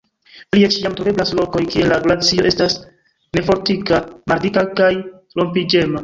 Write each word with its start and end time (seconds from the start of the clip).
Plie, 0.53 0.67
ĉiam 0.75 0.93
troveblas 0.99 1.33
lokoj, 1.39 1.59
kie 1.73 1.83
la 1.91 1.99
glacio 2.05 2.45
estas 2.51 2.77
nefortika, 3.37 3.99
maldika 4.33 4.63
kaj 4.81 4.89
rompiĝema. 5.41 5.99